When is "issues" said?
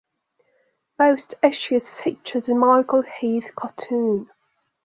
1.43-1.87